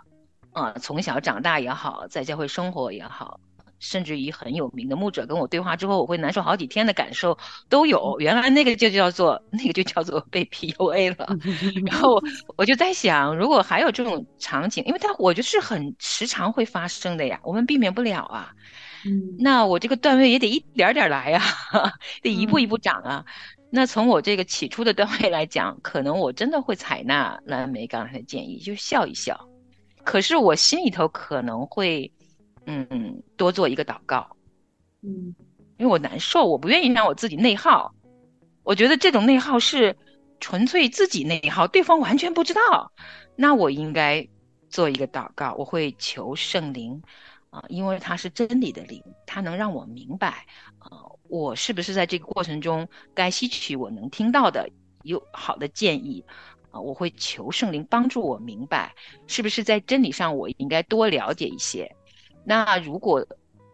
[0.54, 0.72] 啊。
[0.80, 3.40] 从小长大也好，在教会生活也好。
[3.78, 8.16] 甚至于很有名的牧者跟我对话之后，我会难受好几天的感受都有。
[8.22, 11.28] 原来那个就叫做那个就叫做被 PUA 了。
[11.86, 12.20] 然后
[12.56, 18.50] 我就在想，如果还有这种场景，因为它我觉得是很时常会发生的呀，我们避免不了啊。
[19.06, 21.42] 嗯，那我这个段位也得一点点来呀，
[22.22, 23.26] 得一步一步涨啊。
[23.70, 29.48] 那从我这个起初的段位来讲，可能我真的会采纳蓝莓刚才的建议，就笑一笑。
[30.04, 32.12] 可是我心里头可能会。
[32.68, 34.28] 嗯，多做一个祷告，
[35.04, 35.36] 嗯，
[35.78, 37.94] 因为我难受，我不愿意让我自己内耗。
[38.64, 39.96] 我觉得这种内耗是
[40.40, 42.92] 纯粹自己内耗，对方完全不知道。
[43.36, 44.28] 那我应该
[44.68, 47.00] 做一个祷告，我会求圣灵
[47.56, 50.46] 啊，因为他是真理的灵，他能让我明白
[50.78, 54.70] 啊，我是不是在这个过程中该吸取我能听到的
[55.04, 56.22] 有好的建议
[56.72, 56.82] 啊？
[56.82, 58.94] 我会求圣灵帮助我明白，
[59.26, 61.90] 是不是在真理上我应该多了解一些。
[62.44, 63.26] 那如果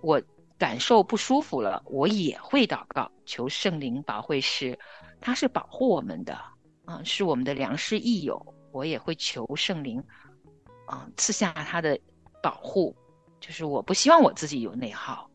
[0.02, 0.22] 我
[0.60, 4.78] 感受不舒服了，我也会祷告，求圣灵保惠师，
[5.20, 6.40] 他是保护我们的
[6.86, 8.54] 啊，是我们的良师益友。
[8.72, 10.02] 我也会求圣灵，
[10.86, 12.00] 啊，赐下他的
[12.42, 12.96] 保护，
[13.42, 15.30] 就是我不希望我自己有内耗。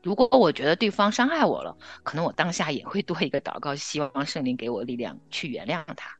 [0.00, 6.16] 如果我觉得对方伤害我了，可能我当下也会多一个祷告，希望圣灵给我力量去原谅他。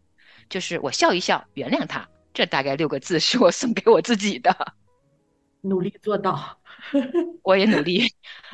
[0.49, 2.09] 就是我笑一笑，原谅他。
[2.35, 4.75] 这大概六个字是我送给我自己的。
[5.61, 6.59] 努力做到，
[7.43, 8.05] 我也努力。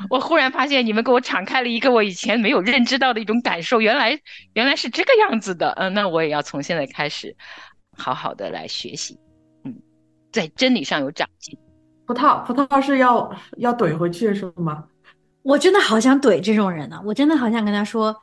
[0.09, 4.19] 我忽然发现，你们给我敞开了一个我以前没有认知到的一种感受，原来
[4.53, 5.71] 原来是这个样子的。
[5.77, 7.35] 嗯，那我也要从现在开始，
[7.95, 9.19] 好好的来学习。
[9.63, 9.75] 嗯，
[10.31, 11.57] 在真理上有长进。
[12.05, 14.83] 葡萄，葡萄是要要怼回去是吗？
[15.43, 18.15] 我真的好想怼这种人呢，我真的好想跟他说。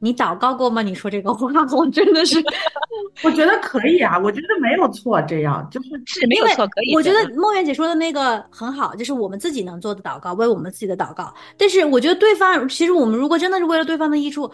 [0.00, 0.82] 你祷告过吗？
[0.82, 2.36] 你说这个话， 我真的是，
[3.24, 6.94] 我觉得可以啊，我觉得没有错，这样就是是没有错，可以。
[6.94, 11.32] 我觉得梦圆姐说的那个很好，就是我们自己能做的祷告，为我们自己的祷告。
[11.56, 14.50] 但是我觉得对方，其实我们如果真的是为了对方的益处，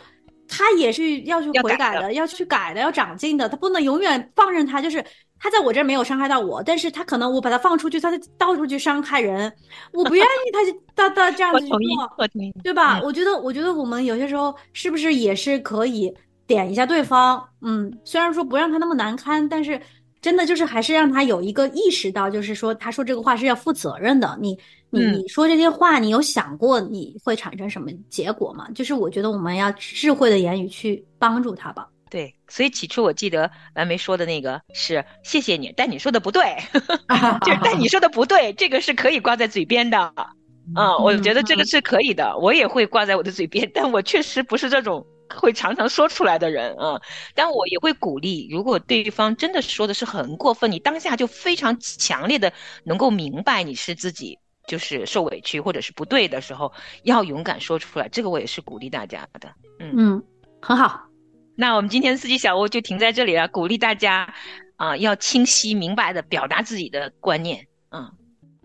[0.51, 5.03] 他也是要去悔改的，要去改的，要长进的，他不能永远放任他，就是。
[5.43, 9.51] 他在我这儿没有伤害到我，但是他可能我把他放出去，他到处去伤害人，
[9.91, 12.29] 我不愿意他就到到这样子去做，
[12.63, 13.01] 对吧？
[13.03, 16.15] 我觉得，我觉得我们有些时候是不是也是可以
[16.47, 17.43] 点一下对方？
[17.63, 19.81] 嗯，虽然说不让他那么难堪，但是
[20.21, 24.39] 真的就是还是让他有一个意识到，就是说他说这个话是要负责任的。
[24.41, 24.59] 你
[24.91, 28.69] 你你说这些话，你有想过你会产生什么结果吗？
[28.75, 31.89] 就是我觉得我们要智慧的言语去帮助他吧。
[32.11, 36.57] 对，所以起初我记得蓝莓说的那个是谢谢你，但你说的不对，
[37.47, 40.13] 就是但你说的不对，这个是可以挂在嘴边的。
[40.77, 45.07] 嗯，我觉得这个是可以的，我也会挂在我的嘴边，但我确实不是这种
[45.37, 47.01] 会常常说出来的人啊。
[47.35, 52.53] 但我也会鼓励，如果对方真的说的是很过分，你当下就非常强烈的
[52.85, 56.73] 能够明白你是自己就是受委屈或者是不对的时候，
[57.05, 58.09] 要勇敢说出来。
[58.09, 59.53] 这个我也是鼓励大家的。
[59.79, 60.25] 嗯嗯，
[60.61, 61.07] 很好。
[61.57, 64.35] 那我们今天四季小屋就停在这里了，鼓励大家
[64.77, 67.67] 啊，要清晰明白的表达自己的观念。
[67.91, 68.13] 嗯，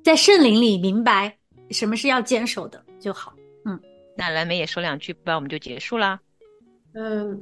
[0.04, 1.38] 在圣灵里明白。
[1.72, 3.34] 什么是要坚守的就好，
[3.66, 3.82] 嗯，
[4.16, 6.20] 那蓝莓也说两句不然，我们就结束啦。
[6.96, 7.40] 嗯，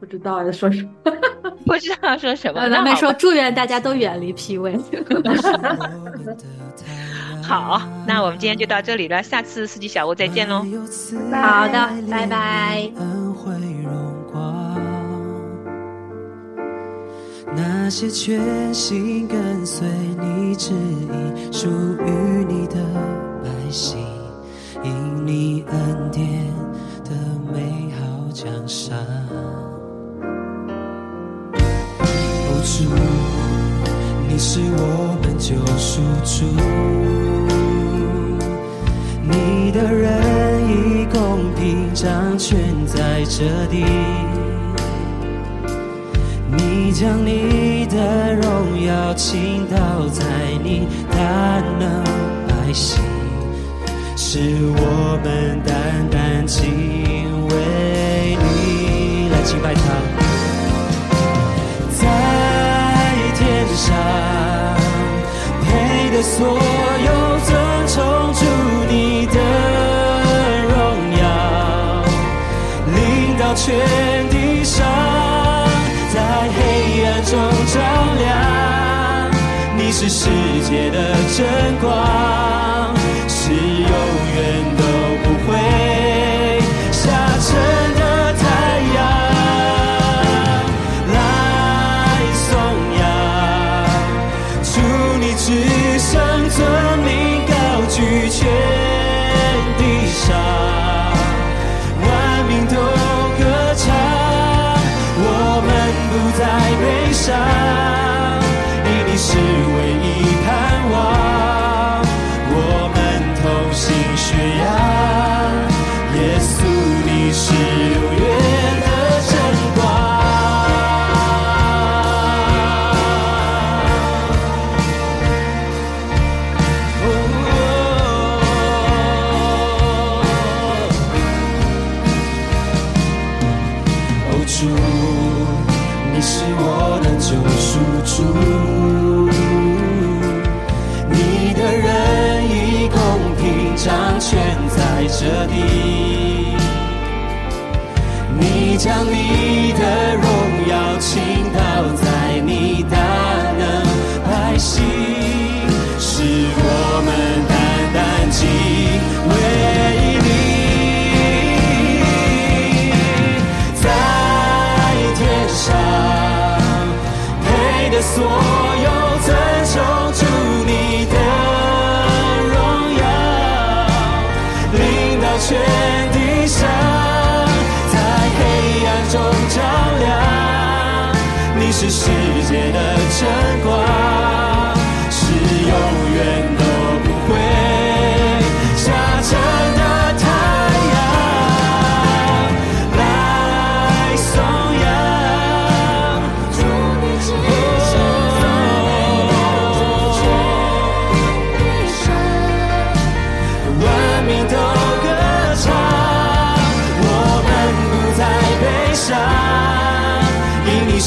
[0.00, 0.90] 不知道要说什么，
[1.66, 2.70] 不知道说什么。
[2.70, 4.78] 咱们说祝愿大家都远离 P V。
[7.42, 10.64] 好，那我们今天就到这里了，下次四季小屋再见喽。
[11.32, 12.90] 好的，拜拜。
[17.54, 19.86] 那些全心跟随
[20.20, 21.68] 你旨意、属
[22.04, 22.10] 于
[22.48, 22.74] 你的
[23.42, 24.04] 百姓，
[24.82, 26.45] 因你恩典
[28.36, 28.98] 江山。
[31.48, 32.84] 哦，主，
[34.28, 36.44] 你是我们救赎主，
[39.22, 40.20] 你的仁
[40.68, 43.86] 义公平掌权在这地。
[46.54, 50.22] 你将你的荣耀倾倒在
[50.62, 51.16] 你大
[51.78, 52.04] 能
[52.46, 53.02] 百姓，
[54.14, 54.40] 使
[54.76, 56.62] 我们单单敬
[57.48, 57.56] 畏。
[59.46, 59.80] 敬拜他，
[61.94, 62.02] 在
[63.38, 63.94] 天上
[65.62, 67.54] 配的所有尊
[67.86, 67.94] 崇
[68.34, 68.44] 主
[68.90, 69.38] 你的
[70.66, 70.74] 荣
[71.20, 71.24] 耀，
[72.92, 72.98] 领
[73.38, 73.64] 到全
[74.30, 74.34] 地
[74.64, 74.84] 上。
[76.12, 76.18] 在
[76.48, 77.38] 黑暗中
[77.72, 77.74] 照
[78.18, 78.26] 亮，
[79.76, 80.28] 你是世
[80.68, 81.46] 界的真
[81.80, 82.85] 光，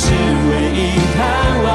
[0.01, 1.19] 是唯一盼
[1.61, 1.67] 望，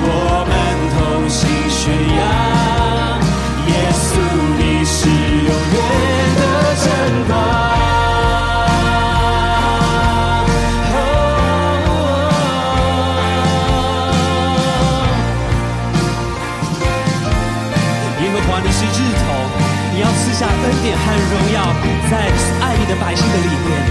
[0.00, 0.06] 我
[0.46, 0.50] 们
[0.94, 0.96] 同
[1.28, 2.22] 心宣扬，
[3.66, 4.06] 耶稣
[4.56, 5.76] 你是永远
[6.38, 6.40] 的
[6.78, 6.86] 真
[7.26, 7.34] 光。
[10.94, 10.96] 哦，
[18.22, 19.26] 耶和华你是日头，
[20.00, 21.58] 要赐下恩典和荣耀，
[22.08, 22.12] 在
[22.64, 23.87] 爱你的百姓的里面。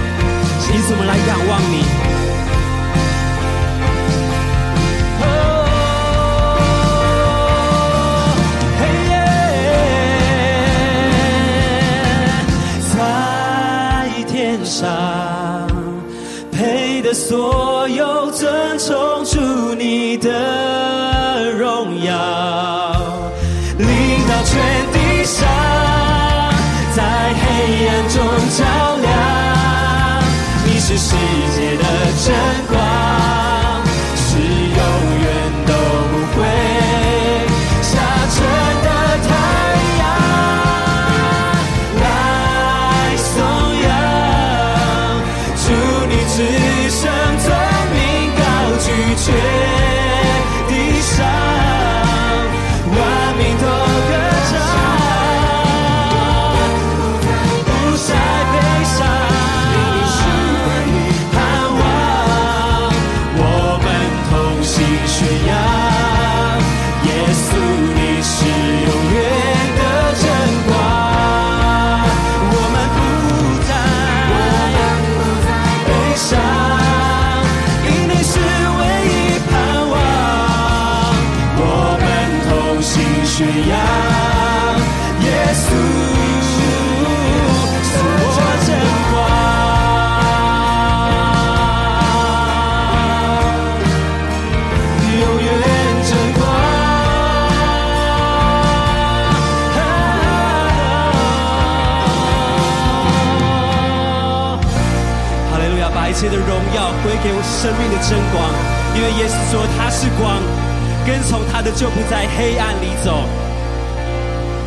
[24.50, 24.56] 全
[24.94, 25.46] 地上，
[26.96, 27.44] 在黑
[27.88, 28.16] 暗中
[28.58, 28.64] 照
[29.02, 29.06] 亮。
[30.66, 31.16] 你是世
[31.56, 31.84] 界的
[32.24, 32.26] 真
[107.24, 108.50] 给我生命的真光，
[108.96, 110.42] 因为耶稣说他是光，
[111.06, 113.24] 跟从他的就不在黑暗里走。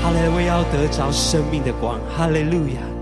[0.02, 1.98] 哈利路亚，要得着生命的光。
[2.16, 2.99] 哈利路亚。